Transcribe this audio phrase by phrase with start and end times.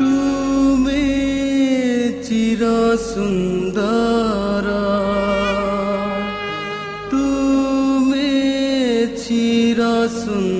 [0.00, 1.06] তুমি
[2.26, 2.62] চির
[3.10, 4.66] সুন্দর
[7.12, 8.30] তুমি
[9.16, 9.80] চির
[10.20, 10.59] সুন্দর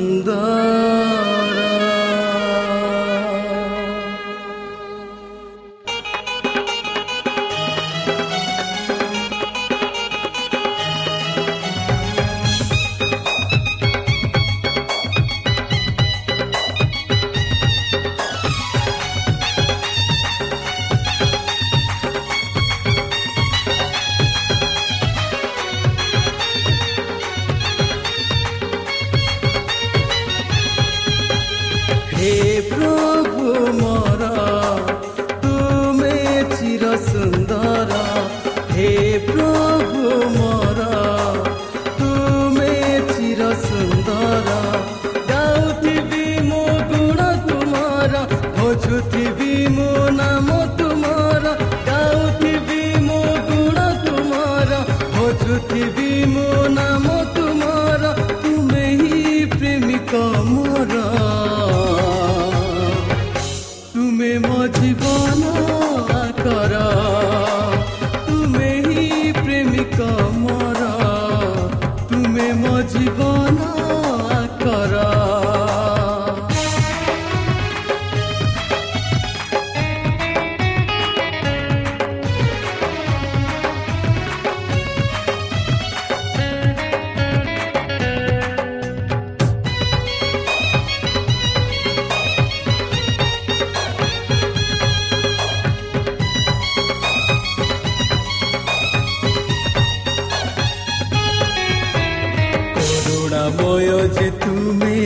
[104.16, 104.98] যে তুমি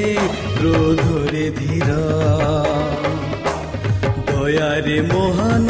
[0.58, 2.04] ক্রোধরে ধীরা।
[4.28, 5.66] দয়ারে মহান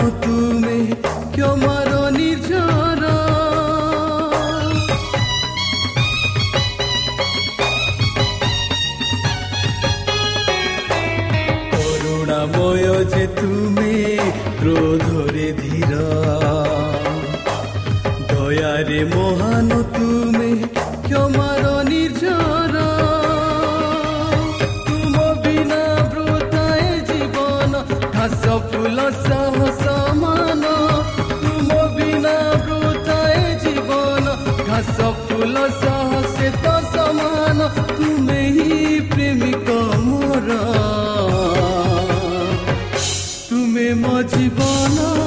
[44.30, 45.23] ତୁମେ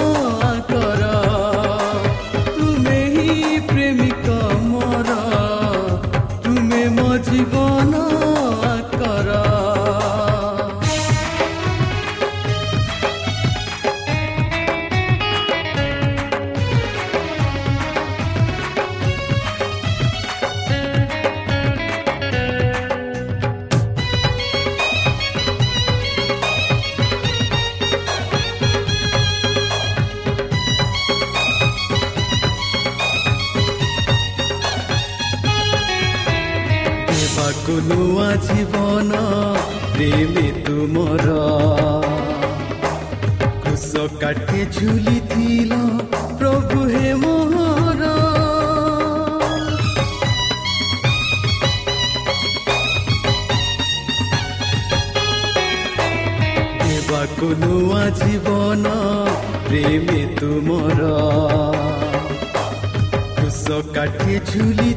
[57.39, 58.85] কোনোৱা জীৱন
[59.65, 61.01] প্ৰেমে তোমাৰ
[63.37, 64.91] কুশ কাঠি ঝুলি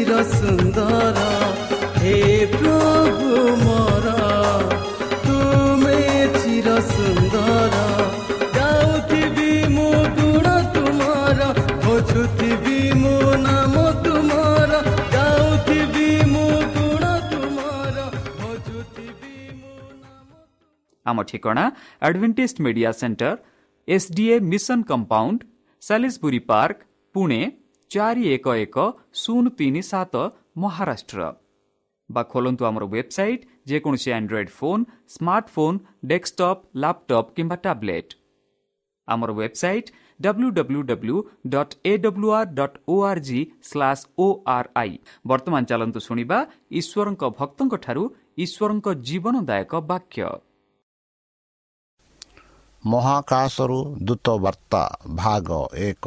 [0.00, 1.18] ଚିର ସୁନ୍ଦର।
[2.00, 2.18] ହେ
[2.52, 4.06] ପ୍ରଭୁ ମୋର
[5.24, 5.98] ତୁମେ
[6.36, 7.74] ଚିର ସୁନ୍ଦର।
[8.56, 11.40] ଗାଉଥିବି ମୁଁ ଗୁଣ ତୁମର
[11.84, 13.14] ଖୋଜୁଥିବି ମୋ
[13.44, 13.74] ନାମ
[14.06, 14.72] ତୁମର।
[15.16, 17.98] ଗାଉଥିବି ମୁଁ ଗୁଣ ତୁମର
[18.40, 20.28] ଖୋଜୁଥିବି ମୋ ନାମ
[21.06, 21.64] ଆମ ଠିକଣା
[22.08, 23.36] Adventist Media Centre
[23.88, 25.40] SDA Mission Compound
[25.82, 26.78] Salisbury Park
[27.14, 27.42] Pune
[27.90, 28.76] ଚାରି ଏକ ଏକ
[29.20, 30.14] ଶୂନ ତିନି ସାତ
[30.62, 31.20] ମହାରାଷ୍ଟ୍ର।
[32.10, 34.82] ବା ଖୋଲନ୍ତୁ ଆମର ୱେବସାଇଟ୍ ଯେକୌଣସି Android phone
[35.14, 35.78] smartphone
[36.10, 38.10] desktop laptop କିମ୍ବା ଟ୍ୟାବ୍ଲେଟ୍
[39.08, 39.88] ଆମର website
[40.20, 41.16] W W W
[41.52, 44.26] dot A W R dot O R G slash O
[44.56, 44.92] R I
[45.26, 46.38] ବର୍ତ୍ତମାନ ଚାଲନ୍ତୁ ଶୁଣିବା
[46.80, 48.04] ଈଶ୍ୱରଙ୍କ ଭକ୍ତଙ୍କଠାରୁ
[48.44, 50.28] ଈଶ୍ୱରଙ୍କ ଜୀବନଦାୟକ ବାକ୍ୟ।
[52.84, 54.82] ମହାକାଶରୁ ଦୂତ ବାର୍ତ୍ତା
[55.16, 55.48] ଭାଗ
[55.88, 56.06] ଏକ।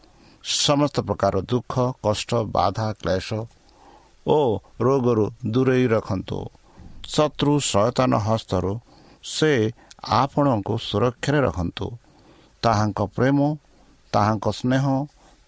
[0.43, 1.73] ସମସ୍ତ ପ୍ରକାର ଦୁଃଖ
[2.03, 3.27] କଷ୍ଟ ବାଧା କ୍ଲେଶ
[4.25, 4.37] ଓ
[4.81, 6.39] ରୋଗରୁ ଦୂରେଇ ରଖନ୍ତୁ।
[7.07, 8.71] ଶତ୍ରୁ ସୟତାନ ହସ୍ତରୁ
[9.23, 9.51] ସେ
[10.21, 11.87] ଆପଣଙ୍କୁ ସୁରକ୍ଷାରେ ରଖନ୍ତୁ।
[12.63, 13.37] ତାହାଙ୍କ ପ୍ରେମ
[14.13, 14.85] ତାହାଙ୍କ ସ୍ନେହ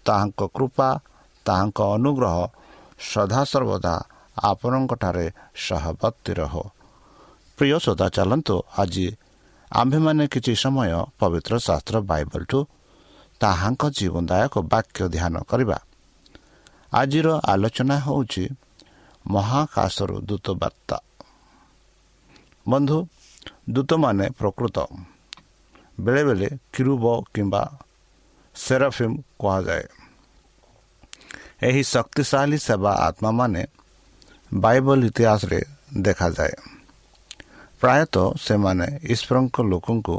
[0.06, 0.88] ତାହାଙ୍କ କୃପା
[1.46, 2.36] ତାହାଙ୍କ ଅନୁଗ୍ରହ
[3.12, 3.94] ସଦାସର୍ବଦା
[4.42, 5.26] ଆପଣଙ୍କଠାରେ
[5.66, 6.54] ସହବର୍ତ୍ତୀ ରହ।
[7.58, 9.06] ପ୍ରିୟ ଶ୍ରୋତା ଚାଲନ୍ତୁ ଆଜି
[9.70, 12.58] ଆମ୍ଭେମାନେ କିଛି ସମୟ ପବିତ୍ର ଶାସ୍ତ୍ର ବାଇବଲଠୁ
[13.44, 15.78] ତାହାଙ୍କ ଜୀବନଦାୟକ ବାକ୍ୟ ଧ୍ୟାନ କରିବା।
[16.92, 18.44] ଆଜିର ଆଲୋଚନା ହେଉଛି
[19.26, 20.98] ମହାକାଶରୁ ଦୂତ ବାର୍ତ୍ତା।
[22.68, 22.98] ବନ୍ଧୁ
[23.70, 24.76] ଦୂତମାନେ ପ୍ରକୃତ।
[26.00, 27.04] ବେଳେବେଳେ କିରୁବ
[27.34, 27.62] କିମ୍ବା
[28.54, 29.84] ସେରାଫିମ୍ କୁହାଯାଏ।
[31.68, 33.62] ଏହି ଶକ୍ତିଶାଳୀ ସେବା ଆତ୍ମାମାନେ
[34.54, 35.60] ବାଇବଲ ଇତିହାସରେ
[35.96, 36.54] ଦେଖାଯାଏ।
[37.80, 40.16] ପ୍ରାୟତଃ ସେମାନେ ଈଶ୍ୱରଙ୍କ ଲୋକଙ୍କୁ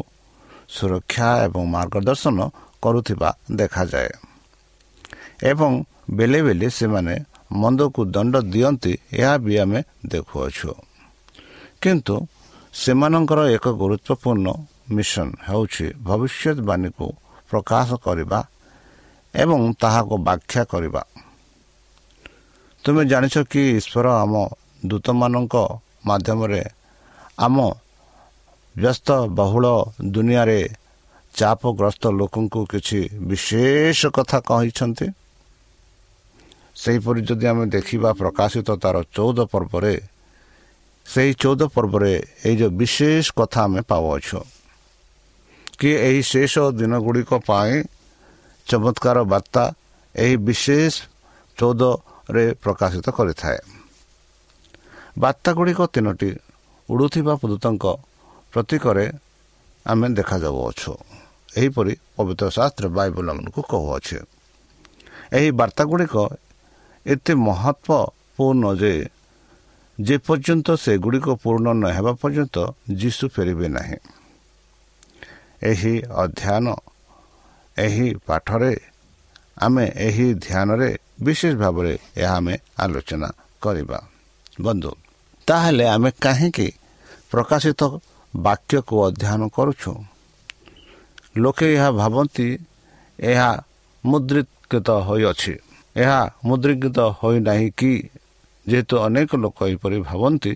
[0.70, 2.40] ସୁରକ୍ଷା ଏବଂ ମାର୍ଗଦର୍ଶନ
[2.86, 4.12] କରୁଥିବା ଦେଖାଯାଏ।
[5.52, 5.72] ଏବଂ
[6.18, 7.16] ବେଳେ ବେଳେ ସେମାନେ
[7.52, 9.80] ମନ୍ଦକୁ ଦଣ୍ଡ ଦିଅନ୍ତି ଏହା ବି ଆମେ
[10.12, 10.72] ଦେଖୁଅଛୁ।
[11.82, 12.16] କିନ୍ତୁ
[12.74, 14.48] ସେମାନଙ୍କର ଏକ ଗୁରୁତ୍ୱପୂର୍ଣ୍ଣ
[14.96, 17.08] ମିଶନ ହେଉଛି ଭବିଷ୍ୟତବାଣୀକୁ
[17.50, 18.40] ପ୍ରକାଶ କରିବା
[19.34, 21.02] ଏବଂ ତାହାକୁ ବ୍ୟାଖ୍ୟା କରିବା।
[22.84, 24.34] ତୁମେ ଜାଣିଛ କି ଈଶ୍ୱର ଆମ
[24.86, 25.56] ଦୂତମାନଙ୍କ
[26.06, 26.64] ମାଧ୍ୟମରେ
[27.40, 27.56] ଆମ
[28.76, 29.66] ବ୍ୟସ୍ତ ବହୁଳ
[30.14, 30.60] ଦୁନିଆରେ
[31.38, 33.00] ଚାପଗ୍ରସ୍ତ ଲୋକଙ୍କୁ କିଛି
[33.30, 35.08] ବିଶେଷ କଥା କହିଛନ୍ତି?
[36.82, 39.94] ସେହିପରି ଯଦି ଆମେ ଦେଖିବା ପ୍ରକାଶିତ ତାର ଚଉଦ ପର୍ବରେ
[41.06, 42.12] ସେହି ଚଉଦ ପର୍ବରେ
[42.48, 44.40] ଏଇ ଯେଉଁ ବିଶେଷ କଥା ଆମେ ପାଉଅଛୁ
[45.80, 47.74] କି ଏହି ଶେଷ ଦିନ ଗୁଡ଼ିକ ପାଇଁ
[48.68, 49.64] ଚମତ୍କାର ବାର୍ତ୍ତା
[50.16, 50.94] ଏହି ବିଶେଷ
[51.58, 53.60] ଚଉଦରେ ପ୍ରକାଶିତ କରିଥାଏ।
[55.22, 56.30] ବାର୍ତ୍ତା ଗୁଡ଼ିକ ତିନୋଟି
[56.90, 57.86] ଉଡ଼ୁଥିବା ଦୂତଙ୍କ
[58.54, 59.06] ପ୍ରତୀକରେ
[59.86, 60.92] ଆମେ ଦେଖାଯାଉଅଛୁ।
[61.58, 64.18] ଏହିପରି ପବିତ୍ର ଶାସ୍ତ୍ର ବାଇବଲ ଆମକୁ କହୁଅଛି।
[65.38, 66.16] ଏହି ବାର୍ତ୍ତା ଗୁଡ଼ିକ
[67.06, 68.66] ଏତେ ମହତ୍ଵପୂର୍ଣ୍ଣ
[69.98, 72.58] ଯେପର୍ଯ୍ୟନ୍ତ ସେଗୁଡ଼ିକ ପୂର୍ଣ୍ଣ ନ ହେବା ପର୍ଯ୍ୟନ୍ତ
[73.02, 73.98] ଯୀଶୁ ଫେରିବେ ନାହିଁ।
[75.70, 75.94] ଏହି
[76.24, 76.66] ଅଧ୍ୟୟନ
[77.78, 78.74] ଏହି ପାଠରେ
[79.66, 80.90] ଆମେ ଏହି ଧ୍ୟାନରେ
[81.26, 83.30] ବିଶେଷ ଭାବରେ ଏହା ଆମେ ଆଲୋଚନା
[83.64, 84.00] କରିବା।
[84.62, 84.92] ବନ୍ଧୁ
[85.48, 86.68] ତାହେଲେ ଆମେ କାହିଁକି
[87.32, 87.82] ପ୍ରକାଶିତ
[88.34, 89.92] ବାକ୍ୟକୁ ଅଧ୍ୟୟନ କରୁଛୁ?
[91.36, 92.48] ଲୋକେ ଏହା ଭାବନ୍ତି
[93.20, 93.50] ଏହା
[94.04, 95.54] ମୁଦ୍ରିକୃତ ହୋଇଅଛି
[95.96, 97.94] ଏହା ମୁଦ୍ରିକୃତ ହୋଇନାହିଁ କି
[98.66, 100.52] ଯେହେତୁ ଅନେକ ଲୋକ ଏହିପରି ଭାବନ୍ତି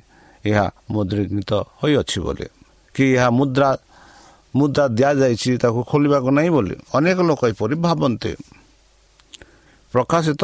[0.45, 2.47] ଏହା ମୁଦ୍ରିକୃତ ହୋଇଅଛି ବୋଲି।
[2.95, 3.69] କି ଏହା ମୁଦ୍ରା
[4.55, 8.31] ମୁଦ୍ରା ଦିଆଯାଇଛି ତାକୁ ଖୋଲିବାକୁ ନାହିଁ ବୋଲି ଅନେକ ଲୋକ ଏପରି ଭାବନ୍ତି।
[9.93, 10.43] ପ୍ରକାଶିତ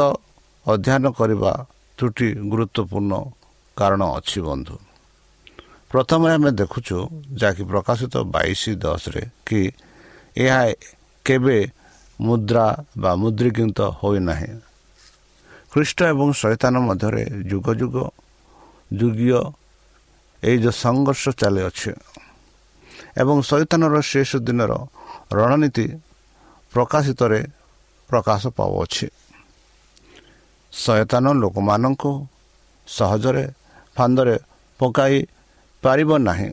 [0.65, 1.51] ଅଧ୍ୟୟନ କରିବା
[1.97, 3.13] ତ୍ରୁଟି ଗୁରୁତ୍ୱପୂର୍ଣ୍ଣ
[3.77, 4.75] କାରଣ ଅଛି ବନ୍ଧୁ।
[5.91, 6.97] ପ୍ରଥମେ ଆମେ ଦେଖୁଛୁ
[7.39, 9.61] ଯାହାକି ପ୍ରକାଶିତ ବାଇଶ ଦଶରେ କି
[10.35, 10.59] ଏହା
[11.25, 11.57] କେବେ
[12.19, 14.51] ମୁଦ୍ରା ବା ମୁଦ୍ରିକୃତ ହୋଇନାହିଁ
[15.71, 17.95] ଖ୍ରୀଷ୍ଟ ଏବଂ ଶୈତାନ ମଧ୍ୟରେ ଯୁଗ ଯୁଗ
[18.99, 19.39] ଯୁଗୀୟ
[20.43, 21.91] ଏଇ ଯେଉଁ ସଂଘର୍ଷ ଚାଲିଅଛି
[23.21, 24.71] ଏବଂ ଶୈତାନର ଶେଷ ଦିନର
[25.31, 25.85] ରଣନୀତି
[26.73, 27.39] ପ୍ରକାଶିତରେ
[28.09, 29.07] ପ୍ରକାଶ ପାଉଅଛି।
[30.73, 32.11] ଶୟତାନ ଲୋକମାନଙ୍କୁ
[32.87, 33.45] ସହଜରେ
[33.95, 34.35] ଫାନ୍ଦରେ
[34.79, 35.17] ପକାଇ
[35.83, 36.49] ପାରିବ ନାହିଁ।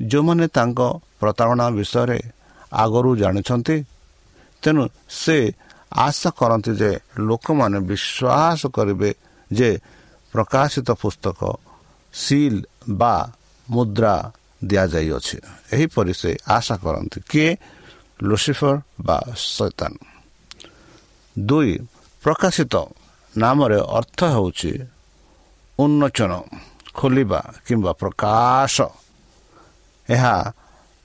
[0.00, 0.80] ଯେଉଁମାନେ ତାଙ୍କ
[1.20, 2.18] ପ୍ରତାରଣା ବିଷୟରେ
[2.72, 3.84] ଆଗରୁ ଜାଣିଛନ୍ତି
[4.62, 5.52] ତେଣୁ ସେ
[5.92, 9.14] ଆଶା କରନ୍ତି ଯେ ଲୋକମାନେ ବିଶ୍ୱାସ କରିବେ
[9.52, 9.78] ଯେ
[10.32, 11.40] ପ୍ରକାଶିତ ପୁସ୍ତକ
[12.14, 13.32] ସିଲ୍ ବା
[13.70, 14.32] ମୁଦ୍ରା
[14.64, 15.38] ଦିଆଯାଇଅଛି।
[15.72, 17.56] ଏହିପରି ସେ ଆଶା କରନ୍ତି। କିଏ?
[18.22, 19.92] ଲୁସିଫର ବା ସୈତାନ
[21.38, 21.78] ଦୁଇ
[22.22, 22.74] ପ୍ରକାଶିତ
[23.36, 24.72] ନାମରେ ଅର୍ଥ ହେଉଛି
[25.78, 26.32] ଉନ୍ମୋଚନ
[26.94, 28.76] ଖୋଲିବା କିମ୍ବା ପ୍ରକାଶ।
[30.08, 30.52] ଏହା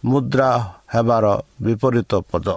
[0.05, 1.25] ମୁଦ୍ରା ହେବାର
[1.65, 2.47] ବିପରୀତ ପଦ।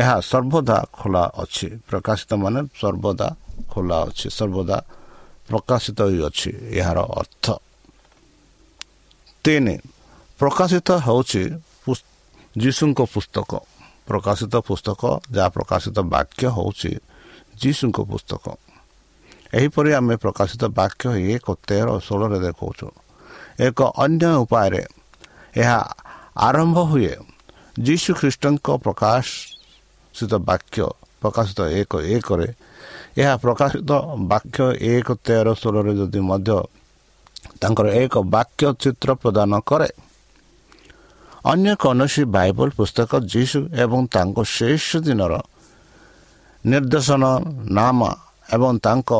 [0.00, 3.28] ଏହା ସର୍ବଦା ଖୋଲା ଅଛି। ପ୍ରକାଶିତ ମାନେ ସର୍ବଦା
[3.72, 4.78] ଖୋଲା ଅଛି। ସର୍ବଦା
[5.48, 7.46] ପ୍ରକାଶିତ ହୋଇଅଛି ଏହାର ଅର୍ଥ।
[9.44, 9.76] ତିନି
[10.40, 11.42] ପ୍ରକାଶିତ ହେଉଛି
[12.62, 13.50] ଯୀଶୁଙ୍କ ପୁସ୍ତକ।
[14.08, 15.02] ପ୍ରକାଶିତ ପୁସ୍ତକ
[15.34, 16.92] ଯାହା ପ୍ରକାଶିତ ବାକ୍ୟ ହେଉଛି
[17.60, 18.44] ଯୀଶୁଙ୍କ ପୁସ୍ତକ।
[19.58, 22.88] ଏହିପରି ଆମେ ପ୍ରକାଶିତ ବାକ୍ୟ ଏକ ତେର ଷୋହଳରେ ଦେଖାଉଛୁ।
[23.66, 24.82] ଏକ ଅନ୍ୟ ଉପାୟରେ
[25.62, 25.78] ଏହା
[26.36, 27.14] ଆରମ୍ଭ ହୁଏ
[27.78, 30.78] ଯୀଶୁ ଖ୍ରୀଷ୍ଟଙ୍କ ପ୍ରକାଶିତ ବାକ୍ୟ
[31.20, 32.48] ପ୍ରକାଶିତ ଏକ ଏକରେ
[33.16, 33.90] ଏହା ପ୍ରକାଶିତ
[34.26, 36.56] ବାକ୍ୟ ଏକ ତେର ଷୋହଳରେ ଯଦି ମଧ୍ୟ
[37.60, 39.88] ତାଙ୍କର ଏକ ବାକ୍ୟ ଚିତ୍ର ପ୍ରଦାନ କରେ
[41.44, 45.34] ଅନ୍ୟ କୌଣସି ବାଇବଲ ପୁସ୍ତକ ଯୀଶୁ ଏବଂ ତାଙ୍କ ଶେଷ ଦିନର
[46.64, 47.24] ନିର୍ଦ୍ଦେଶନ
[47.70, 48.00] ନାମ
[48.54, 49.10] ଏବଂ ତାଙ୍କ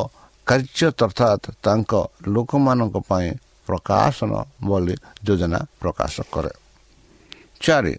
[0.47, 1.93] କାର୍ଯ୍ୟ ଅର୍ଥାତ୍ ତାଙ୍କ
[2.27, 3.29] ଲୋକମାନଙ୍କ ପାଇଁ
[3.69, 4.33] ପ୍ରକାଶନ
[4.65, 4.95] ବୋଲି
[5.25, 6.53] ଯୋଜନା ପ୍ରକାଶ କରେ
[7.65, 7.95] ଚାରି।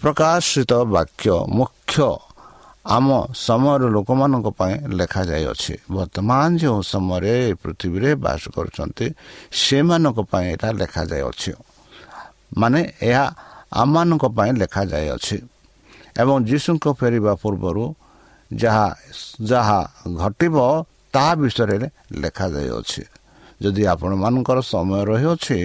[0.00, 2.08] ପ୍ରକାଶିତ ବାକ୍ୟ ମୁଖ୍ୟ
[2.86, 9.06] ଆମ ସମୟର ଲୋକମାନଙ୍କ ପାଇଁ ଲେଖାଯାଇଅଛି। ବର୍ତ୍ତମାନ ଯେଉଁ ସମୟରେ ପୃଥିବୀରେ ବାସ କରୁଛନ୍ତି
[9.52, 11.52] ସେମାନଙ୍କ ପାଇଁ ଏଇଟା ଲେଖାଯାଇଅଛି।
[12.56, 13.24] ମାନେ ଏହା
[13.72, 15.36] ଆମମାନଙ୍କ ପାଇଁ ଲେଖାଯାଇଅଛି।
[16.20, 17.84] ଏବଂ ଯୀଶୁଙ୍କ ଫେରିବା ପୂର୍ବରୁ
[18.52, 18.86] ଯାହା
[19.42, 19.80] ଯାହା
[20.16, 20.56] ଘଟିବ
[21.14, 21.76] ତାହା ବିଷୟରେ
[22.12, 23.02] ଲେଖାଯାଇଅଛି।
[23.62, 25.58] ଯଦି ଆପଣମାନଙ୍କର ସମୟ ରହିଅଛି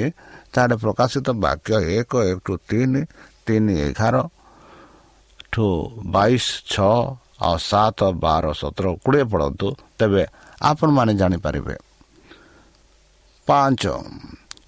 [0.55, 3.01] ତାହେଲେ ପ୍ରକାଶିତ ବାକ୍ୟ ଏକ ଏକ ଟୁ ତିନି
[3.45, 4.15] ତିନି ଏଗାର
[5.51, 5.65] ଠୁ
[6.07, 6.95] ବାଇଶ ଛଅ
[7.39, 10.24] ଆଉ ସାତ ବାର ସତର କୋଡ଼ିଏ ପଢ଼ନ୍ତୁ ତେବେ
[10.62, 11.75] ଆପଣମାନେ ଜାଣିପାରିବେ
[13.47, 13.83] ପାଞ୍ଚ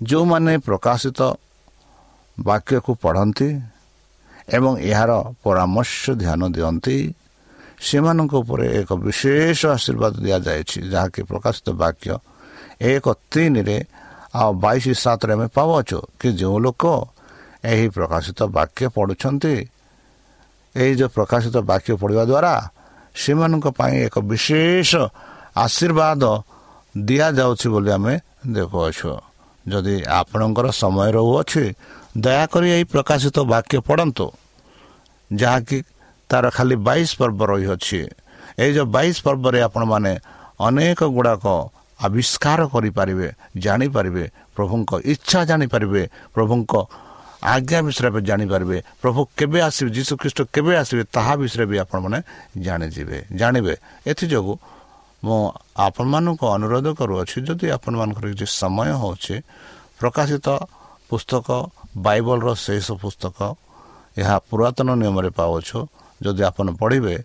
[0.04, 1.20] ଯେଉଁମାନେ ପ୍ରକାଶିତ
[2.38, 3.50] ବାକ୍ୟକୁ ପଢ଼ନ୍ତି
[4.48, 5.12] ଏବଂ ଏହାର
[5.44, 6.98] ପରାମର୍ଶ ଧ୍ୟାନ ଦିଅନ୍ତି
[7.80, 12.10] ସେମାନଙ୍କ ଉପରେ ଏକ ବିଶେଷ ଆଶୀର୍ବାଦ ଦିଆଯାଇଛି ଯାହାକି ପ୍ରକାଶିତ ବାକ୍ୟ
[12.84, 13.78] ଏକ ତିନିରେ
[14.40, 16.84] ଆଉ ବାଇଶ ସାତରେ ଆମେ ପାଉଅଛୁ କି ଯେଉଁ ଲୋକ
[17.72, 19.56] ଏହି ପ୍ରକାଶିତ ବାକ୍ୟ ପଢ଼ୁଛନ୍ତି
[20.76, 22.54] ଏହି ଯେଉଁ ପ୍ରକାଶିତ ବାକ୍ୟ ପଢ଼ିବା ଦ୍ୱାରା
[23.16, 24.92] ସେମାନଙ୍କ ପାଇଁ ଏକ ବିଶେଷ
[25.66, 26.24] ଆଶୀର୍ବାଦ
[27.08, 28.14] ଦିଆଯାଉଛି ବୋଲି ଆମେ
[28.56, 29.12] ଦେଖୁଅଛୁ।
[29.66, 31.64] ଯଦି ଆପଣଙ୍କର ସମୟ ରହୁଅଛି
[32.18, 34.28] ଦୟାକରି ଏହି ପ୍ରକାଶିତ ବାକ୍ୟ ପଢ଼ନ୍ତୁ
[35.32, 35.78] ଯାହାକି
[36.30, 38.00] ତାର ଖାଲି ବାଇଶ ପର୍ବ ରହିଅଛି।
[38.64, 40.14] ଏଇ ଯେଉଁ ବାଇଶ ପର୍ବରେ ଆପଣମାନେ
[40.60, 41.46] ଅନେକ ଗୁଡ଼ାକ
[42.00, 43.28] ଆବିଷ୍କାର କରିପାରିବେ
[43.58, 44.26] ଜାଣିପାରିବେ
[44.56, 46.02] ପ୍ରଭୁଙ୍କ ଇଚ୍ଛା ଜାଣିପାରିବେ
[46.36, 46.74] ପ୍ରଭୁଙ୍କ
[47.46, 52.20] ଆଜ୍ଞା ବିଷୟରେ ଜାଣିପାରିବେ ପ୍ରଭୁ କେବେ ଆସିବେ ଯୀଶୁ ଖ୍ରୀଷ୍ଟ କେବେ ଆସିବେ ତାହା ବିଷୟରେ ବି ଆପଣମାନେ
[52.58, 53.74] ଜାଣିଯିବେ ଜାଣିବେ
[54.10, 54.56] ଏଥିଯୋଗୁଁ
[55.24, 55.40] ମୁଁ
[55.80, 59.36] ଆପଣମାନଙ୍କୁ ଅନୁରୋଧ କରୁଅଛି ଯଦି ଆପଣମାନଙ୍କର କିଛି ସମୟ ହେଉଛି
[59.98, 60.48] ପ୍ରକାଶିତ
[61.10, 61.48] ପୁସ୍ତକ
[61.98, 63.38] ବାଇବଲର ଶେଷ ପୁସ୍ତକ
[64.18, 65.78] ଏହା ପୁରାତନ ନିୟମରେ ପାଉଛୁ
[66.22, 67.16] ଯଦି ଆପଣ ପଢ଼ିବେ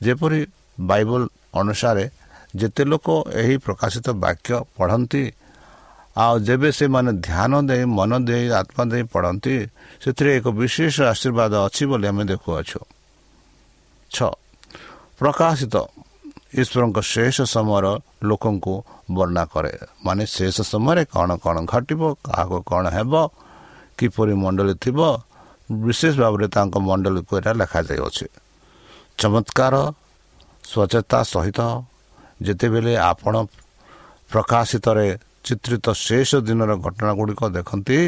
[0.00, 0.40] ଯେପରି
[0.82, 1.20] ବାଇବଲ
[1.54, 2.04] ଅନୁସାରେ
[2.60, 3.06] ଯେତେ ଲୋକ
[3.40, 5.22] ଏହି ପ୍ରକାଶିତ ବାକ୍ୟ ପଢ଼ନ୍ତି
[6.14, 9.54] ଆଉ ଯେବେ ସେମାନେ ଧ୍ୟାନ ଦେଇ ମନ ଦେଇ ଆତ୍ମା ଦେଇ ପଢ଼ନ୍ତି
[10.02, 12.80] ସେଥିରେ ଏକ ବିଶେଷ ଆଶୀର୍ବାଦ ଅଛି ବୋଲି ଆମେ ଦେଖୁଅଛୁ।
[14.10, 14.30] ଛଅ
[15.18, 15.74] ପ୍ରକାଶିତ
[16.60, 17.86] ଈଶ୍ୱରଙ୍କ ଶେଷ ସମୟର
[18.28, 18.74] ଲୋକଙ୍କୁ
[19.10, 19.72] ବର୍ଣ୍ଣନା କରେ।
[20.06, 23.12] ମାନେ ଶେଷ ସମୟରେ କ'ଣ କ'ଣ ଘଟିବ କାହାକୁ କ'ଣ ହେବ
[23.98, 24.98] କିପରି ମଣ୍ଡଳୀ ଥିବ
[25.82, 28.26] ବିଶେଷ ଭାବରେ ତାଙ୍କ ମଣ୍ଡଳୀକୁ ଏଇଟା ଲେଖାଯାଇଅଛି
[29.18, 29.74] ଚମତ୍କାର
[30.64, 31.60] ସ୍ୱଚ୍ଛତା ସହିତ
[32.42, 33.34] ଯେତେବେଳେ ଆପଣ
[34.30, 35.08] ପ୍ରକାଶିତରେ
[35.44, 37.98] ଚିତ୍ରିତ ଶେଷ ଦିନର ଘଟଣା ଗୁଡ଼ିକ ଦେଖନ୍ତି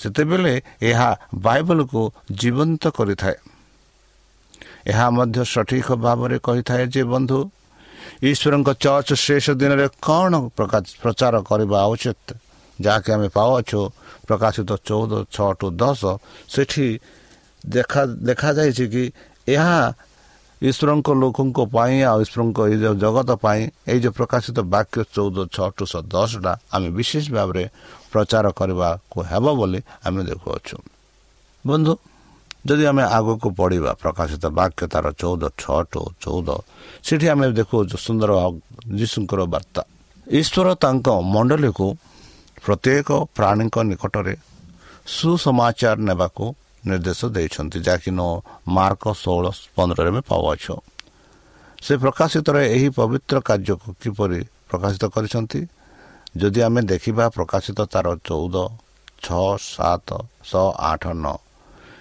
[0.00, 3.36] ସେତେବେଳେ ଏହା ବାଇବଲକୁ ଜୀବନ୍ତ କରିଥାଏ।
[4.86, 7.38] ଏହା ମଧ୍ୟ ସଠିକ ଭାବରେ କହିଥାଏ ଯେ ବନ୍ଧୁ
[8.22, 10.32] ଈଶ୍ୱରଙ୍କ ଚର୍ଚ୍ଚ ଶେଷ ଦିନରେ କ'ଣ
[11.02, 12.26] ପ୍ରଚାର କରିବା ଉଚିତ?
[12.80, 13.80] ଯାହାକି ଆମେ ପାଉଅଛୁ
[14.26, 16.02] ପ୍ରକାଶିତ ଚଉଦ ଛଅ ଟୁ ଦଶ
[16.48, 16.86] ସେଠି
[17.66, 19.04] ଦେଖା ଦେଖାଯାଇଛି କି
[19.48, 19.78] ଏହା
[20.62, 25.68] ଈଶ୍ୱରଙ୍କ ଲୋକଙ୍କ ପାଇଁ ଆଉ ଈଶ୍ୱରଙ୍କ ଏଇ ଯେଉଁ ଜଗତ ପାଇଁ ଏଇ ଯେଉଁ ପ୍ରକାଶିତ ବାକ୍ୟ ଚଉଦ ଛଅ
[25.76, 27.64] ଟୁ ଦଶଟା ଆମେ ବିଶେଷ ଭାବରେ
[28.12, 30.76] ପ୍ରଚାର କରିବାକୁ ହେବ ବୋଲି ଆମେ ଦେଖୁଅଛୁ।
[31.64, 31.92] ବନ୍ଧୁ
[32.66, 36.48] ଯଦି ଆମେ ଆଗକୁ ପଢ଼ିବା ପ୍ରକାଶିତ ବାକ୍ୟ ତାର ଚଉଦ ଛଅ ଟୁ ଚଉଦ
[37.06, 38.30] ସେଠି ଆମେ ଦେଖୁଅଛୁ ସୁନ୍ଦର
[38.98, 39.82] ଯୀଶୁଙ୍କର ବାର୍ତ୍ତା।
[40.26, 41.86] ଈଶ୍ୱର ତାଙ୍କ ମଣ୍ଡଳୀକୁ
[42.64, 44.34] ପ୍ରତ୍ୟେକ ପ୍ରାଣୀଙ୍କ ନିକଟରେ
[45.14, 46.44] ସୁସମାଚାର ନେବାକୁ
[46.86, 48.22] ନିର୍ଦ୍ଦେଶ ଦେଇଛନ୍ତି ଯାହାକି ନ
[48.68, 49.46] ମାର୍କ ଷୋହଳ
[49.76, 50.74] ପନ୍ଦରରେ ଆମେ ପାଉଅଛୁ
[51.82, 55.60] ସେ ପ୍ରକାଶିତର ଏହି ପବିତ୍ର କାର୍ଯ୍ୟକୁ କିପରି ପ୍ରକାଶିତ କରିଛନ୍ତି?
[56.36, 58.56] ଯଦି ଆମେ ଦେଖିବା ପ୍ରକାଶିତ ତାର ଚଉଦ
[59.24, 60.08] ଛଅ ସାତ
[60.44, 61.36] ଶହ ଆଠ ନଅ।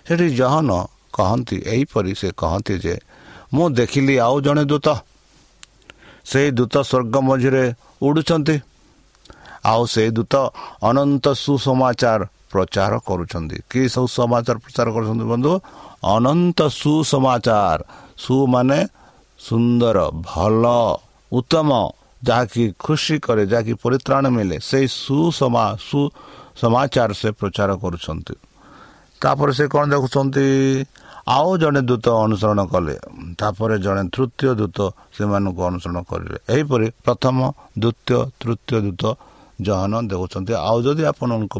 [0.07, 0.69] ସେଠି ଜହନ
[1.13, 2.95] କହନ୍ତି ଏହିପରି ସେ କହନ୍ତି ଯେ
[3.53, 4.87] ମୁଁ ଦେଖିଲି ଆଉ ଜଣେ ଦୂତ।
[6.25, 7.65] ସେଇ ଦୂତ ସ୍ୱର୍ଗ ମଝିରେ
[8.01, 8.55] ଉଡ଼ୁଛନ୍ତି।
[9.71, 10.33] ଆଉ ସେଇ ଦୂତ
[10.89, 12.21] ଅନନ୍ତ ସୁସମାଚାର
[12.51, 15.51] ପ୍ରଚାର କରୁଛନ୍ତି। କି ସବୁ ସମାଚାର ପ୍ରଚାର କରୁଛନ୍ତି ବନ୍ଧୁ?
[16.15, 17.79] ଅନନ୍ତ ସୁସମାଚାର।
[18.23, 18.79] ସୁ ମାନେ
[19.39, 19.97] ସୁନ୍ଦର
[20.29, 20.63] ଭଲ
[21.31, 21.69] ଉତ୍ତମ
[22.21, 28.35] ଯାହାକି ଖୁସି କରେ ଯାହାକି ପରିତ୍ରାଣ ମିଳେ ସେଇ ସୁସମା ସୁସମାଚାର ସେ ପ୍ରଚାର କରୁଛନ୍ତି।
[29.21, 30.45] ତାପରେ ସେ କ'ଣ ଦେଖୁଛନ୍ତି?
[31.37, 32.95] ଆଉ ଜଣେ ଦୂତ ଅନୁସରଣ କଲେ।
[33.39, 34.77] ତାପରେ ଜଣେ ତୃତୀୟ ଦୂତ
[35.17, 37.37] ସେମାନଙ୍କୁ ଅନୁସରଣ କରିଲେ। ଏହିପରି ପ୍ରଥମ
[37.79, 39.03] ଦ୍ୱିତୀୟ ତୃତୀୟ ଦୂତ
[39.65, 41.55] ଜହନ ଦେଖୁଛନ୍ତି ଆଉ ଯଦି ଆପଣଙ୍କ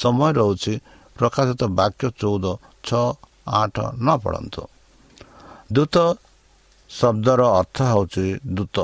[0.00, 0.72] ସମୟ ରହୁଛି
[1.16, 2.44] ପ୍ରକାଶିତ ବାକ୍ୟ ଚଉଦ
[2.86, 3.04] ଛଅ
[3.60, 4.62] ଆଠ ନ ପଢ଼ନ୍ତୁ।
[5.74, 5.96] ଦୂତ
[6.90, 8.26] ଶବ୍ଦର ଅର୍ଥ ହେଉଛି
[8.56, 8.76] ଦୂତ।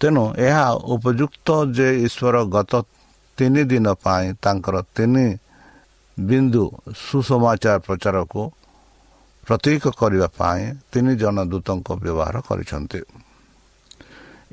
[0.00, 2.72] ତେଣୁ ଏହା ଉପଯୁକ୍ତ ଯେ ଈଶ୍ୱର ଗତ
[3.38, 5.26] ତିନି ଦିନ ପାଇଁ ତାଙ୍କର ତିନି
[6.16, 6.64] ବିନ୍ଦୁ
[7.04, 8.42] ସୁସମାଚାର ପ୍ରଚାରକୁ
[9.46, 13.00] ପ୍ରତୀକ କରିବା ପାଇଁ ତିନି ଜଣ ଦୂତଙ୍କ ବ୍ୟବହାର କରିଛନ୍ତି।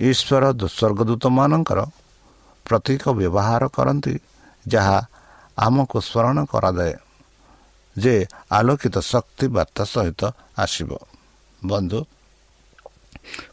[0.10, 0.44] ଈଶ୍ୱର
[0.76, 1.80] ସ୍ୱର୍ଗଦୂତମାନଙ୍କର
[2.68, 4.16] ପ୍ରତୀକ ବ୍ୟବହାର କରନ୍ତି
[4.66, 5.00] ଯାହା
[5.58, 6.94] ଆମକୁ ସ୍ମରଣ କରାଯାଏ
[7.96, 8.16] ଯେ
[8.58, 10.22] ଆଲୋକିତ ଶକ୍ତି ବାର୍ତ୍ତା ସହିତ
[10.64, 10.92] ଆସିବ।
[11.62, 12.00] ବନ୍ଧୁ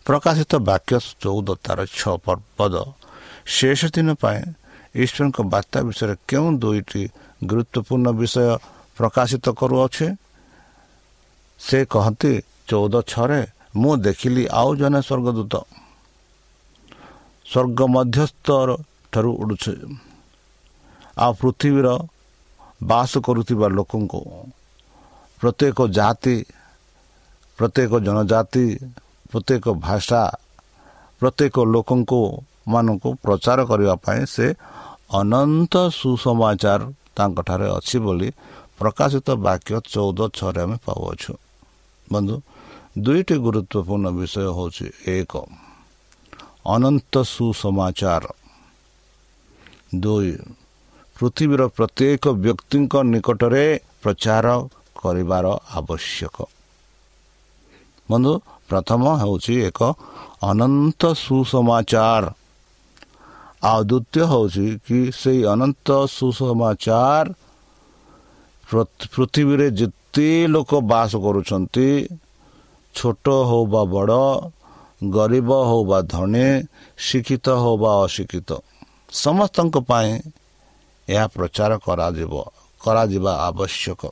[0.06, 2.14] ପ୍ରକାଶିତ ବାକ୍ୟ ଚଉଦ ତାର ଛଅ
[2.58, 2.74] ପଦ
[3.56, 4.40] ଶେଷ ଦିନ ପାଇଁ
[4.94, 7.02] ଈଶ୍ୱରଙ୍କ ବାର୍ତ୍ତା ବିଷୟରେ କେଉଁ ଦୁଇଟି
[7.48, 8.46] ଗୁରୁତ୍ୱପୂର୍ଣ୍ଣ ବିଷୟ
[8.98, 10.08] ପ୍ରକାଶିତ କରୁଅଛେ?
[11.60, 12.32] ସେ କହନ୍ତି
[12.68, 13.40] ଚଉଦ ଛଅରେ
[13.80, 15.54] ମୁଁ ଦେଖିଲି ଆଉ ଜଣେ ସ୍ୱର୍ଗଦୂତ।
[17.46, 18.46] ସ୍ୱର୍ଗ ମଧ୍ୟସ୍ଥ
[19.12, 19.74] ଠାରୁ ଉଡ଼ୁଛେ।
[21.22, 21.88] ଆଉ ପୃଥିବୀର
[22.90, 24.20] ବାସ କରୁଥିବା ଲୋକଙ୍କୁ
[25.40, 26.36] ପ୍ରତ୍ୟେକ ଜାତି
[27.58, 28.66] ପ୍ରତ୍ୟେକ ଜନଜାତି
[29.30, 30.22] ପ୍ରତ୍ୟେକ ଭାଷା
[31.22, 32.20] ପ୍ରତ୍ୟେକ ଲୋକଙ୍କୁ
[32.72, 34.46] ମାନଙ୍କୁ ପ୍ରଚାର କରିବା ପାଇଁ ସେ
[35.20, 36.80] ଅନନ୍ତ ସୁସମାଚାର
[37.16, 38.28] ତାଙ୍କଠାରେ ଅଛି ବୋଲି
[38.78, 41.32] ପ୍ରକାଶିତ ବାକ୍ୟ ଚଉଦ ଛଅରେ ଆମେ ପାଉଅଛୁ।
[42.08, 42.36] ବନ୍ଧୁ
[43.04, 45.32] ଦୁଇଟି ଗୁରୁତ୍ୱପୂର୍ଣ୍ଣ ବିଷୟ ହେଉଛି ଏକ
[46.74, 48.24] ଅନନ୍ତ ସୁସମାଚାର
[49.92, 50.32] ଦୁଇ
[51.16, 53.64] ପୃଥିବୀର ପ୍ରତ୍ୟେକ ବ୍ୟକ୍ତିଙ୍କ ନିକଟରେ
[54.02, 54.46] ପ୍ରଚାର
[54.96, 55.46] କରିବାର
[55.78, 56.36] ଆବଶ୍ୟକ।
[58.08, 58.32] ବନ୍ଧୁ
[58.68, 59.80] ପ୍ରଥମ ହେଉଛି ଏକ
[60.42, 62.24] ଅନନ୍ତ ସୁସମାଚାର।
[63.62, 67.26] ଆଉ ଦ୍ୱିତୀୟ ହେଉଛି କି ସେଇ ଅନନ୍ତ ସୁସମାଚାର
[69.12, 71.88] ପୃଥିବୀରେ ଯେତେ ଲୋକ ବାସ କରୁଛନ୍ତି
[72.94, 74.22] ଛୋଟ ହେଉ ବା ବଡ଼
[75.10, 76.48] ଗରିବ ହେଉ ବା ଧନୀ
[76.98, 78.50] ଶିକ୍ଷିତ ହେଉ ବା ଅଶିକ୍ଷିତ
[79.12, 80.10] ସମସ୍ତଙ୍କ ପାଇଁ
[81.08, 82.32] ଏହା ପ୍ରଚାର କରାଯିବ
[82.80, 84.02] କରାଯିବା ଆବଶ୍ୟକ।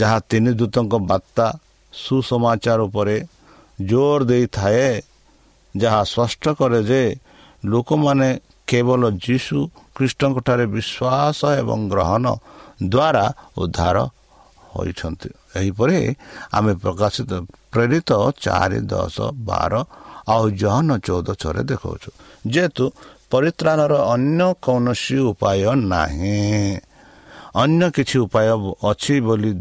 [0.00, 1.46] ଯାହା ତିନି ଦୂତଙ୍କ ବାର୍ତ୍ତା
[1.92, 3.16] ସୁସମାଚାର ଉପରେ
[3.80, 4.88] ଜୋର ଦେଇଥାଏ
[5.74, 7.02] ଯାହା ସ୍ପଷ୍ଟ କରେ ଯେ
[7.64, 8.28] ଲୋକମାନେ
[8.68, 9.56] କେବଳ ଯୀଶୁ
[9.96, 12.24] ଖ୍ରୀଷ୍ଟଙ୍କଠାରେ ବିଶ୍ୱାସ ଏବଂ ଗ୍ରହଣ
[12.84, 13.24] ଦ୍ୱାରା
[13.62, 13.96] ଉଦ୍ଧାର
[14.72, 15.98] ହୋଇଛନ୍ତି। ଏହିପରି
[16.56, 17.30] ଆମେ ପ୍ରକାଶିତ
[17.72, 18.10] ପ୍ରେରିତ
[18.44, 19.16] ଚାରି ଦଶ
[19.48, 19.72] ବାର
[20.28, 22.10] ଆଉ ଜହନ ଚଉଦ ଛଅରେ ଦେଖାଉଛୁ।
[22.52, 22.84] ଯେହେତୁ
[23.30, 25.60] ପରିତ୍ରାଣର ଅନ୍ୟ କୌଣସି ଉପାୟ
[25.92, 26.36] ନାହିଁ।
[27.62, 28.46] ଅନ୍ୟ କିଛି ଉପାୟ
[28.90, 29.52] ଅଛି ବୋଲି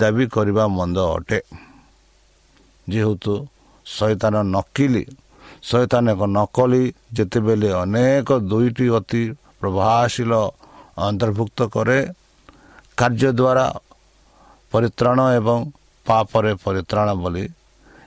[0.00, 1.38] ଦାବି କରିବା ମନ୍ଦ ଅଟେ।
[2.88, 3.32] ଯେହେତୁ
[3.86, 5.04] ଶୈତାନ ନକିଲି
[5.62, 6.82] ଶୈତାନ ଏକ ନକଲି
[7.16, 9.22] ଯେତେବେଳେ ଅନେକ ଦୁଇଟି ଅତି
[9.60, 10.32] ପ୍ରଭାବଶୀଳ
[11.06, 11.98] ଅନ୍ତର୍ଭୁକ୍ତ କରେ
[12.98, 13.66] କାର୍ଯ୍ୟ ଦ୍ୱାରା
[14.72, 15.58] ପରିତ୍ରାଣ ଏବଂ
[16.06, 17.44] ପାପରେ ପରିତ୍ରାଣ ବୋଲି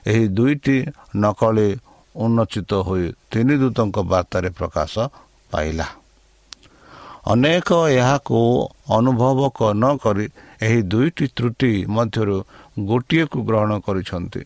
[0.06, 0.76] ଏହି ଦୁଇଟି
[1.22, 1.68] ନକଲି
[2.24, 4.94] ଉନ୍ନଚିତ ହୋଇ ତିନି ଦୂତଙ୍କ ବାର୍ତ୍ତାରେ ପ୍ରକାଶ
[5.50, 5.86] ପାଇଲା।
[7.32, 8.38] ଅନେକ ଏହାକୁ
[8.96, 9.38] ଅନୁଭବ
[9.74, 10.26] ନ କରି
[10.66, 12.36] ଏହି ଦୁଇଟି ତ୍ରୁଟି ମଧ୍ୟରୁ
[12.88, 14.42] ଗୋଟିଏକୁ ଗ୍ରହଣ କରିଛନ୍ତି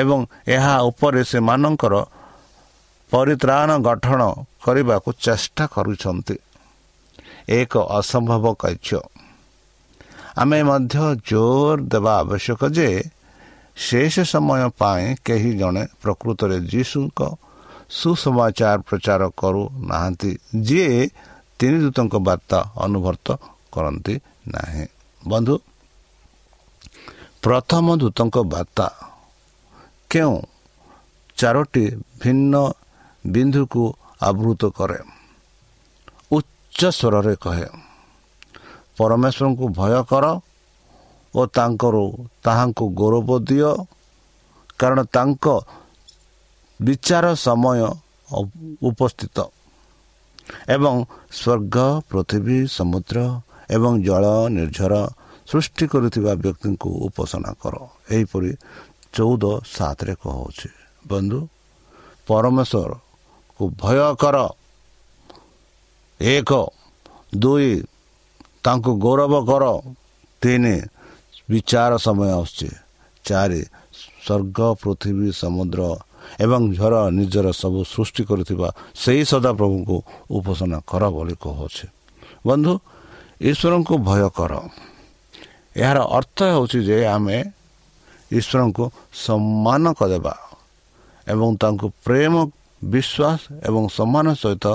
[0.00, 0.18] ଏବଂ
[0.56, 1.94] ଏହା ଉପରେ ସେମାନଙ୍କର
[3.12, 4.20] ପରିତ୍ରାଣ ଗଠନ
[4.64, 6.36] କରିବାକୁ ଚେଷ୍ଟା କରୁଛନ୍ତି।
[7.58, 9.00] ଏକ ଅସମ୍ଭବ କାର୍ଯ୍ୟ
[10.42, 10.96] ଆମେ ମଧ୍ୟ
[11.28, 12.88] ଜୋର ଦେବା ଆବଶ୍ୟକ ଯେ
[13.76, 17.20] ଶେଷ ସମୟ ପାଇଁ କେହି ଜଣେ ପ୍ରକୃତରେ ଯୀଶୁଙ୍କ
[17.90, 20.30] ସୁସମାଚାର ପ୍ରଚାର କରୁନାହାନ୍ତି
[20.66, 20.98] ଯିଏ
[21.58, 23.28] ତିନି ଦୂତଙ୍କ ବାର୍ତ୍ତା ଅନୁଭର୍ତ୍ତ
[23.72, 24.14] କରନ୍ତି
[24.48, 24.86] ନାହିଁ
[25.22, 25.54] ବନ୍ଧୁ
[27.42, 28.86] ପ୍ରଥମ ଦୂତଙ୍କ ବାର୍ତ୍ତା
[30.10, 30.36] କେଉଁ
[31.38, 31.84] ଚାରୋଟି
[32.20, 32.54] ଭିନ୍ନ
[33.24, 33.84] ବିନ୍ଦୁକୁ
[34.22, 34.98] ଆବୃତ କରେ
[36.30, 37.66] ଉଚ୍ଚ ସ୍ୱରରେ କହେ
[38.96, 40.24] ପରମେଶ୍ୱରଙ୍କୁ ଭୟ କର
[41.34, 41.96] ଓ ତାଙ୍କର
[42.44, 43.70] ତାହାଙ୍କୁ ଗୌରବ ଦିଅ।
[44.80, 45.46] କାରଣ ତାଙ୍କ
[46.80, 47.80] ବିଚାର ସମୟ
[48.88, 49.38] ଉପସ୍ଥିତ।
[50.74, 50.94] ଏବଂ
[51.38, 51.76] ସ୍ୱର୍ଗ
[52.10, 53.18] ପୃଥିବୀ ସମୁଦ୍ର
[53.76, 54.24] ଏବଂ ଜଳ
[54.56, 54.94] ନିର୍ଝର
[55.50, 57.74] ସୃଷ୍ଟି କରୁଥିବା ବ୍ୟକ୍ତିଙ୍କୁ ଉପାସନା କର।
[58.14, 58.50] ଏହିପରି
[59.16, 60.68] ଚଉଦ ସାତରେ କହୁଛି
[61.10, 61.40] ବନ୍ଧୁ
[62.28, 64.36] ପରମେଶ୍ୱରକୁ ଭୟ କର।
[66.20, 66.50] ଏକ
[67.42, 67.70] ଦୁଇ
[68.64, 69.64] ତାଙ୍କୁ ଗୌରବ କର।
[70.42, 70.76] ତିନି
[71.50, 72.68] ବିଚାର ସମୟ ଆସୁଛି।
[73.24, 73.62] ଚାରି
[74.24, 75.80] ସ୍ୱର୍ଗ ପୃଥିବୀ ସମୁଦ୍ର
[76.44, 78.68] ଏବଂ ଝର ନିଜର ସବୁ ସୃଷ୍ଟି କରୁଥିବା
[79.02, 79.96] ସେହି ସଦାପ୍ରଭୁଙ୍କୁ
[80.36, 81.86] ଉପାସନା କର ବୋଲି କହୁଛି।
[82.46, 82.72] ବନ୍ଧୁ
[83.50, 84.52] ଈଶ୍ୱରଙ୍କୁ ଭୟ କର।
[85.76, 87.38] ଏହାର ଅର୍ଥ ହେଉଛି ଯେ ଆମେ
[88.38, 88.84] ଈଶ୍ୱରଙ୍କୁ
[89.26, 90.34] ସମ୍ମାନ କରିବା
[91.26, 92.34] ଏବଂ ତାଙ୍କୁ ପ୍ରେମ
[92.82, 94.66] ବିଶ୍ୱାସ ଏବଂ ସମ୍ମାନ ସହିତ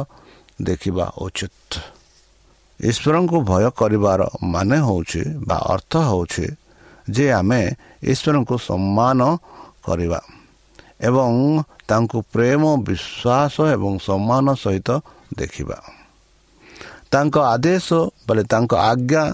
[0.62, 1.70] ଦେଖିବା ଉଚିତ।
[2.84, 6.46] ଈଶ୍ୱରଙ୍କୁ ଭୟ କରିବାର ମାନେ ହେଉଛି ବା ଅର୍ଥ ହେଉଛି
[7.10, 7.62] ଯେ ଆମେ
[8.04, 9.38] ଈଶ୍ୱରଙ୍କୁ ସମ୍ମାନ
[9.84, 10.22] କରିବା
[11.02, 14.90] ଏବଂ ତାଙ୍କୁ ପ୍ରେମ ବିଶ୍ୱାସ ଏବଂ ସମ୍ମାନ ସହିତ
[15.38, 15.78] ଦେଖିବା।
[17.12, 17.94] ତାଙ୍କ ଆଦେଶ
[18.28, 19.34] ବୋଲେ ତାଙ୍କ ଆଜ୍ଞା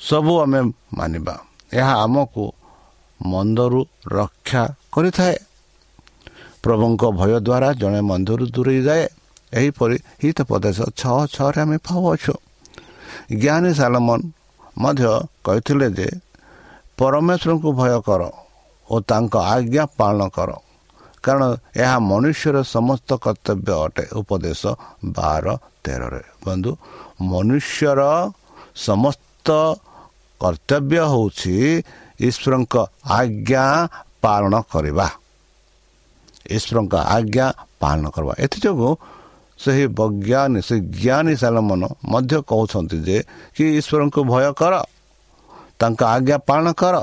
[0.00, 0.60] ସବୁ ଆମେ
[0.94, 1.34] ମାନିବା।
[1.72, 2.52] ଏହା ଆମକୁ
[3.26, 5.36] ମନ୍ଦରୁ ରକ୍ଷା କରିଥାଏ।
[6.62, 9.08] ପ୍ରଭୁଙ୍କ ଭୟ ଦ୍ୱାରା ଜଣେ ମନ୍ଦିରରୁ ଦୂରେଇ ଯାଏ।
[9.52, 12.34] ଏହିପରି ହିତ ପ୍ରଦେଶ ଛଅ ଛଅରେ ଆମେ ପାଉଅଛୁ।
[13.42, 14.20] ଜ୍ଞାନୀ ସାଲମନ
[14.78, 15.10] ମଧ୍ୟ
[15.44, 16.08] କହିଥିଲେ ଯେ
[16.98, 18.22] ପରମେଶ୍ୱରଙ୍କୁ ଭୟ କର
[18.90, 20.50] ଓ ତାଙ୍କ ଆଜ୍ଞା ପାଳନ କର
[21.22, 21.44] କାରଣ
[21.76, 24.62] ଏହା ମନୁଷ୍ୟର ସମସ୍ତ କର୍ତ୍ତବ୍ୟ ଅଟେ। ଉପଦେଶ
[25.16, 25.46] ବାର
[25.84, 26.70] ତେରରେ। ବନ୍ଧୁ
[27.20, 28.00] ମନୁଷ୍ୟର
[28.86, 29.48] ସମସ୍ତ
[30.40, 31.54] କର୍ତ୍ତବ୍ୟ ହେଉଛି
[32.28, 32.74] ଈଶ୍ୱରଙ୍କ
[33.18, 33.64] ଆଜ୍ଞା
[34.22, 35.06] ପାଳନ କରିବା।
[36.56, 37.46] ଈଶ୍ୱରଙ୍କ ଆଜ୍ଞା
[37.80, 38.92] ପାଳନ କରିବା। ଏଥିଯୋଗୁଁ
[39.62, 43.18] ସେହି ବୈଜ୍ଞାନିକ ସେ ଜ୍ଞାନୀ ସାଲମନ ମଧ୍ୟ କହୁଛନ୍ତି ଯେ
[43.54, 44.74] କି ଈଶ୍ୱରଙ୍କୁ ଭୟ କର
[45.80, 46.96] ତାଙ୍କ ଆଜ୍ଞା ପାଳନ କର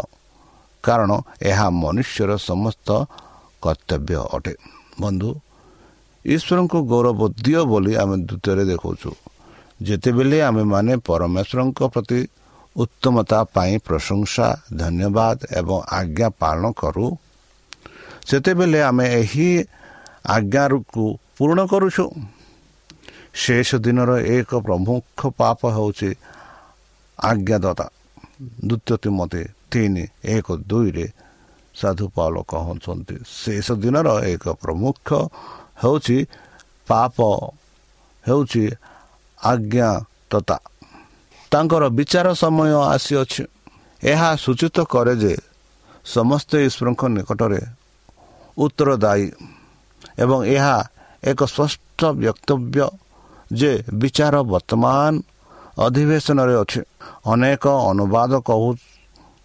[0.84, 1.12] କାରଣ
[1.50, 2.88] ଏହା ମନୁଷ୍ୟର ସମସ୍ତ
[3.64, 4.54] କର୍ତ୍ତବ୍ୟ ଅଟେ।
[5.02, 5.30] ବନ୍ଧୁ
[6.26, 9.12] ଈଶ୍ୱରଙ୍କୁ ଗୌରବ ଦିଅ ବୋଲି ଆମେ ଦ୍ୱିତୀୟରେ ଦେଖାଉଛୁ
[9.86, 12.20] ଯେତେବେଳେ ଆମେମାନେ ପରମେଶ୍ୱରଙ୍କ ପ୍ରତି
[12.76, 14.48] ଉତ୍ତମତା ପାଇଁ ପ୍ରଶଂସା
[14.80, 17.06] ଧନ୍ୟବାଦ ଏବଂ ଆଜ୍ଞା ପାଳନ କରୁ
[18.30, 19.50] ସେତେବେଳେ ଆମେ ଏହି
[20.36, 21.04] ଆଜ୍ଞାକୁ
[21.38, 22.06] ପୂରଣ କରୁଛୁ।
[23.36, 26.10] ଶେଷ ଦିନର ଏକ ପ୍ରମୁଖ ପାପ ହେଉଛି
[27.20, 27.86] ଆଜ୍ଞାଦତା
[28.68, 31.06] ଦ୍ୱିତୀୟ ମତେ ତିନି ଏକ ଦୁଇରେ
[31.76, 35.08] ସାଧୁ ପାଉଲ କହୁଛନ୍ତି ଶେଷ ଦିନର ଏକ ପ୍ରମୁଖ
[35.82, 36.18] ହେଉଛି
[36.88, 37.18] ପାପ
[38.24, 38.64] ହେଉଛି
[39.40, 40.58] ଆଜ୍ଞାତତା
[41.52, 43.44] ତାଙ୍କର ବିଚାର ସମୟ ଆସିଅଛି
[44.02, 45.34] ଏହା ସୂଚିତ କରେ ଯେ
[46.08, 47.62] ସମସ୍ତେ ଈଶ୍ୱରଙ୍କ ନିକଟରେ
[48.58, 49.28] ଉତ୍ତରଦାୟୀ
[50.24, 50.78] ଏବଂ ଏହା
[51.24, 52.84] ଏକ ସ୍ପଷ୍ଟ ବକ୍ତବ୍ୟ
[53.52, 55.12] ଯେ ବିଚାର ବର୍ତ୍ତମାନ
[55.78, 56.82] ଅଧିବେଶନରେ ଅଛି।
[57.26, 58.70] ଅନେକ ଅନୁବାଦ କହୁ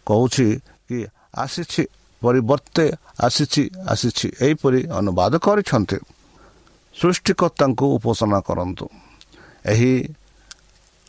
[0.06, 0.48] କହୁଛି
[0.88, 0.98] କି
[1.34, 1.82] ଆସିଛି
[2.22, 2.84] ପରିବର୍ତ୍ତେ
[3.20, 5.98] ଆସିଛି ଆସିଛି ଏହିପରି ଅନୁବାଦ କରିଛନ୍ତି।
[6.96, 8.84] ସୃଷ୍ଟିକର୍ତ୍ତାଙ୍କୁ ଉପାସନା କରନ୍ତୁ।
[9.64, 9.94] ଏହି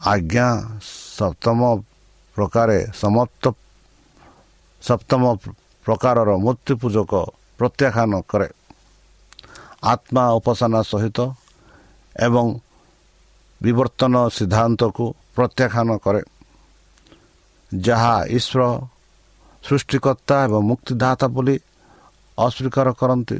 [0.01, 0.47] ଆଜ୍ଞା
[1.17, 1.59] ସପ୍ତମ
[2.35, 3.43] ପ୍ରକାରେ ସମାପ୍ତ
[4.81, 5.23] ସପ୍ତମ
[5.85, 7.11] ପ୍ରକାରର ମୂର୍ତ୍ତି ପୂଜକ
[7.59, 8.49] ପ୍ରତ୍ୟାଖ୍ୟାନ କରେ।
[9.83, 11.19] ଆତ୍ମା ଉପାସନା ସହିତ
[12.15, 12.45] ଏବଂ
[13.61, 16.21] ବିବର୍ତ୍ତନ ସିଦ୍ଧାନ୍ତକୁ ପ୍ରତ୍ୟାଖ୍ୟାନ କରେ
[17.71, 18.61] ଯାହା ଈଶ୍ୱର
[19.63, 21.55] ସୃଷ୍ଟିକର୍ତ୍ତା ଏବଂ ମୁକ୍ତିଦାତା ବୋଲି
[22.37, 23.37] ଅସ୍ୱୀକାର କରନ୍ତି।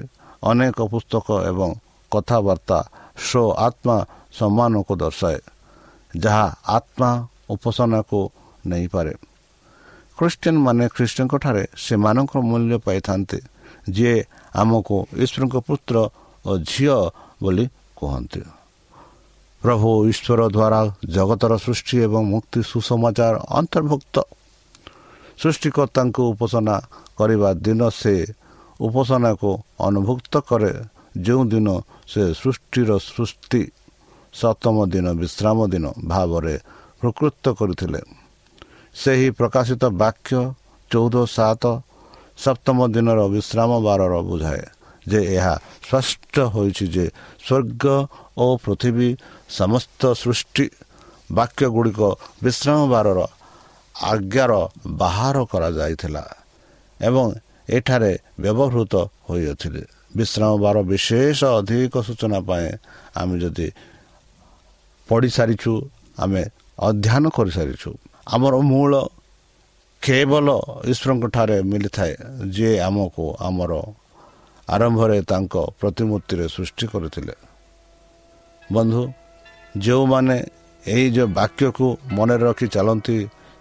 [0.49, 1.69] ଅନେକ ପୁସ୍ତକ ଏବଂ
[2.11, 2.79] କଥାବାର୍ତ୍ତା
[3.27, 3.97] ସ୍ୱ ଆତ୍ମା
[4.37, 5.39] ସମ୍ମାନକୁ ଦର୍ଶାଏ
[6.23, 7.09] ଯାହା ଆତ୍ମା
[7.53, 8.19] ଉପାସନାକୁ
[8.65, 9.13] ନେଇପାରେ।
[10.17, 13.39] ଖ୍ରୀଷ୍ଟିଆନ ମାନେ ଖ୍ରୀଷ୍ଟଙ୍କଠାରେ ସେମାନଙ୍କର ମୂଲ୍ୟ ପାଇଥାନ୍ତି
[13.95, 14.17] ଯିଏ
[14.61, 15.95] ଆମକୁ ଈଶ୍ୱରଙ୍କ ପୁତ୍ର
[16.45, 16.97] ଓ ଝିଅ
[17.41, 17.65] ବୋଲି
[17.97, 18.41] କୁହନ୍ତି।
[19.61, 20.81] ପ୍ରଭୁ ଈଶ୍ୱର ଦ୍ୱାରା
[21.15, 24.15] ଜଗତର ସୃଷ୍ଟି ଏବଂ ମୁକ୍ତି ସୁସମାଚାର ଅନ୍ତର୍ଭୁକ୍ତ।
[25.41, 26.75] ସୃଷ୍ଟିକର୍ତ୍ତାଙ୍କୁ ଉପାସନା
[27.17, 28.15] କରିବା ଦିନ ସେ
[28.85, 29.49] ଉପାସନାକୁ
[29.87, 30.73] ଅନୁଭୁକ୍ତ କରେ।
[31.25, 31.67] ଯେଉଁ ଦିନ
[32.11, 33.61] ସେ ସୃଷ୍ଟିର ସୃଷ୍ଟି
[34.33, 36.55] ସପ୍ତମ ଦିନ ବିଶ୍ରାମ ଦିନ ଭାବରେ
[37.01, 38.01] ପ୍ରକୃତ କରିଥିଲେ।
[38.95, 40.39] ସେହି ପ୍ରକାଶିତ ବାକ୍ୟ
[40.91, 41.63] ଚଉଦ ସାତ
[42.43, 44.63] ସପ୍ତମ ଦିନର ବିଶ୍ରାମ ବାରର ବୁଝାଏ
[45.05, 45.55] ଯେ ଏହା
[45.87, 47.05] ସ୍ପଷ୍ଟ ହୋଇଛି ଯେ
[47.45, 47.83] ସ୍ୱର୍ଗ
[48.37, 49.09] ଓ ପୃଥିବୀ
[49.51, 50.65] ସମସ୍ତ ସୃଷ୍ଟି
[51.29, 52.01] ବାକ୍ୟ ଗୁଡ଼ିକ
[52.43, 53.19] ବିଶ୍ରାମବାରର
[53.95, 54.51] ଆଜ୍ଞାର
[55.01, 56.23] ବାହାର କରାଯାଇଥିଲା
[56.99, 57.25] ଏବଂ
[57.69, 58.11] ଏଠାରେ
[58.43, 58.93] ବ୍ୟବହୃତ
[59.27, 62.67] ହୋଇଅଥିଲେ ବିଶ୍ରାମବାର ବିଶେଷ ଅଧିକ ସୂଚନା ପାଇଁ
[63.15, 63.67] ଆମେ ଯଦି
[65.09, 65.71] ପଢ଼ିସାରିଛୁ
[66.17, 66.41] ଆମେ
[66.79, 67.89] ଅଧ୍ୟୟନ କରିସାରିଛୁ
[68.27, 68.93] ଆମର ମୂଳ
[70.01, 70.47] କେବଳ
[70.91, 72.13] ଈଶ୍ୱରଙ୍କ ଠାରେ ମିଳିଥାଏ
[72.53, 73.71] ଯିଏ ଆମକୁ ଆମର
[74.67, 77.35] ଆରମ୍ଭରେ ତାଙ୍କ ପ୍ରତିମୂର୍ତ୍ତିରେ ସୃଷ୍ଟି କରିଥିଲେ
[78.69, 79.01] ବନ୍ଧୁ
[79.77, 80.37] ଯେଉଁମାନେ
[80.83, 83.17] ଏହି ଯେଉଁ ବାକ୍ୟକୁ ମନରେ ରଖି ଚାଲନ୍ତି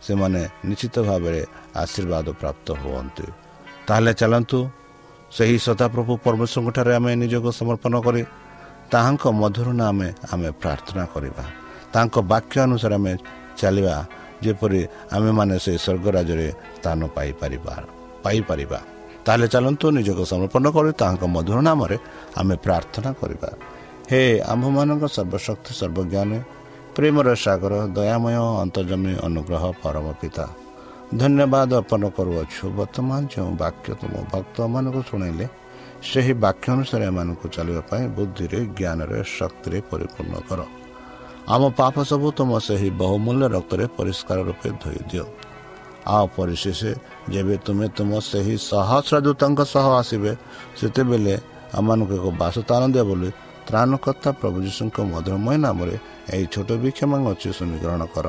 [0.06, 1.42] ସେମାନେ ନିଶ୍ଚିତ ଭାବରେ
[1.82, 3.26] ଆଶୀର୍ବାଦ ପ୍ରାପ୍ତ ହୁଅନ୍ତି।
[3.86, 4.58] ତାହେଲେ ଚାଲନ୍ତୁ
[5.36, 8.22] ସେହି ସଦାପ୍ରଭୁ ପରମେଶ୍ୱରଙ୍କଠାରେ ଆମେ ନିଜକୁ ସମର୍ପଣ କରି
[8.92, 11.44] ତାହାଙ୍କ ମଧୁର ନାମେ ଆମେ ପ୍ରାର୍ଥନା କରିବା।
[11.94, 13.12] ତାଙ୍କ ବାକ୍ୟ ଅନୁସାରେ ଆମେ
[13.60, 13.96] ଚାଲିବା
[14.42, 14.80] ଯେପରି
[15.14, 17.74] ଆମେମାନେ ସେ ସ୍ୱର୍ଗରାଜରେ ସ୍ଥାନ ପାଇପାରିବା
[18.24, 18.80] ପାଇପାରିବା।
[19.24, 21.96] ତାହେଲେ ଚାଲନ୍ତୁ ନିଜକୁ ସମର୍ପଣ କରି ତାହାଙ୍କ ମଧୁର ନାମରେ
[22.40, 23.50] ଆମେ ପ୍ରାର୍ଥନା କରିବା।
[24.10, 26.38] ହେ ଆମ୍ଭମାନଙ୍କ ସର୍ବଶକ୍ତି ସର୍ବଜ୍ଞାନୀ
[26.96, 30.46] ପ୍ରେମର ସାଗର ଦୟାମୟ ଅନ୍ତର୍ଜମୀ ଅନୁଗ୍ରହ ପରମ ପିତା
[31.20, 35.46] ଧନ୍ୟବାଦ ଅର୍ପଣ କରୁଅଛୁ। ବର୍ତ୍ତମାନ ଯେଉଁ ବାକ୍ୟ ତୁମ ଭକ୍ତମାନଙ୍କୁ ଶୁଣାଇଲେ
[36.10, 40.60] ସେହି ବାକ୍ୟ ଅନୁସାରେ ଏମାନଙ୍କୁ ଚାଲିବା ପାଇଁ ବୁଦ୍ଧିରେ ଜ୍ଞାନରେ ଶକ୍ତିରେ ପରିପୂର୍ଣ୍ଣ କର।
[41.54, 45.24] ଆମ ପାପ ସବୁ ତୁମ ସେହି ବହୁମୂଲ୍ୟ ରକ୍ତରେ ପରିଷ୍କାର ରୂପେ ଧୋଇ ଦିଅ।
[46.14, 46.80] ଆଉ ପରିଶେଷ
[47.32, 50.32] ଯେବେ ତୁମେ ତୁମ ସେହି ସହସ୍ର ଦୂତଙ୍କ ସହ ଆସିବେ
[50.78, 51.34] ସେତେବେଳେ
[51.78, 53.30] ଆମମାନଙ୍କୁ ଏକ ବାସସ୍ଥାନ ଦିଅ ବୋଲି
[53.70, 55.96] ତ୍ରାଣକର୍ତ୍ତା ପ୍ରଭୁ ଯୀଶୁଙ୍କ ମଧୁରମୟ ନାମରେ
[56.34, 58.26] ଏହି ଛୋଟ ବିକ୍ଷମା ଅଛି ସମୀକରଣ କର।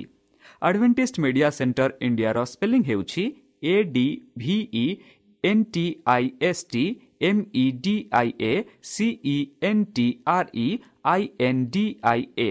[0.62, 3.24] অ্যাডভেন্টিস্ট মিডিয়া সেন্টার ইন্ডিয়ার spelling হেউচি
[3.66, 4.06] A D
[4.38, 4.96] V E
[5.44, 6.84] N T I S T
[7.20, 8.54] M E D I A
[8.92, 9.38] C E
[9.70, 10.68] N T R E
[11.04, 12.50] I N D I A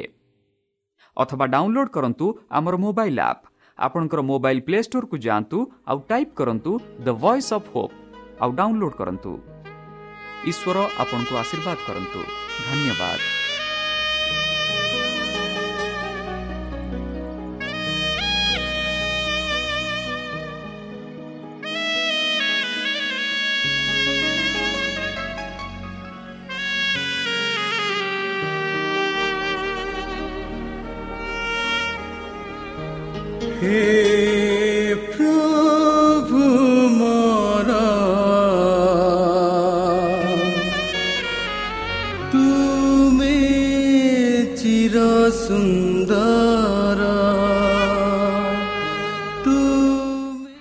[1.17, 3.43] ଅଥବା ଡାଉନଲୋଡ୍ କରନ୍ତୁ ଆମର ମୋବାଇଲ୍ ଆପ୍
[3.79, 6.71] ଆପଣଙ୍କର mobile Play ଷ୍ଟୋରକୁ ଯାଆନ୍ତୁ ଆଉ type କରନ୍ତୁ
[7.05, 7.95] the Voice of Hope
[8.41, 9.31] ଆଉ download କରନ୍ତୁ।
[10.51, 12.19] ଈଶ୍ୱର ଆପଣଙ୍କୁ ଆଶୀର୍ବାଦ କରନ୍ତୁ।
[12.67, 13.42] ଧନ୍ୟବାଦ।
[33.62, 33.80] হে
[35.08, 36.42] প্রভু
[36.98, 37.68] মোর
[42.32, 43.38] তুমি
[44.58, 44.94] চির
[45.44, 46.98] সুন্দর
[49.44, 50.54] তুমি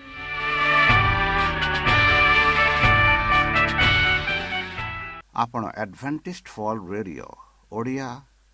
[5.43, 7.29] ଆପଣ ଆଡଭେଣ୍ଟିସ୍ଡ ଫଲ୍ ରେଡ଼ିଓ
[7.71, 8.07] ଓଡ଼ିଆ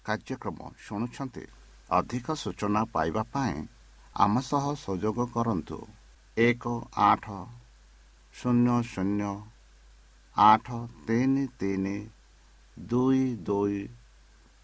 [0.05, 1.43] କାର୍ଯ୍ୟକ୍ରମ ଶୁଣୁଛନ୍ତି
[1.89, 3.57] ଅଧିକ ସୂଚନା ପାଇବା ପାଇଁ
[4.18, 5.76] ଆମ ସହ ସଂଯୋଗ କରନ୍ତୁ।
[6.36, 6.70] ଏକ
[7.02, 7.36] ଆଠ
[8.34, 9.30] ଶୂନ୍ୟ ଶୂନ୍ୟ
[10.36, 11.94] ଆଠ ତିନି ତିନି
[12.76, 13.80] ଦୁଇ ଦୁଇ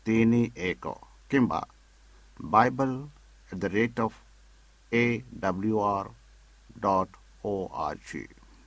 [0.06, 0.94] ତିନି ଏକ
[1.30, 1.60] କିମ୍ବା
[2.50, 2.96] Bible
[3.50, 4.18] at the rate of
[4.92, 5.04] A
[5.40, 6.10] W R
[6.80, 8.24] dot O R G